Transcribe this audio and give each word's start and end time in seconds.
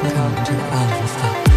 Welcome 0.00 0.44
to 0.44 0.52
Alpha. 0.52 1.47